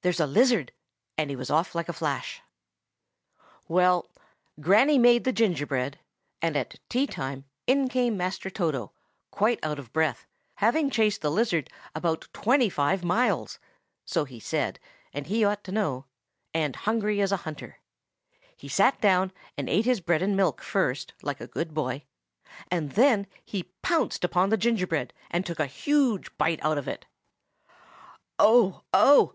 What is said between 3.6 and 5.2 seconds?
what a dreadful face he made!" Well, Granny